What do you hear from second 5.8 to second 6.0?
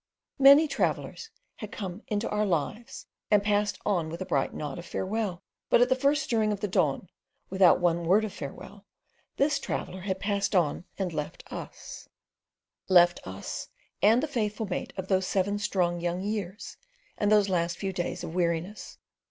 the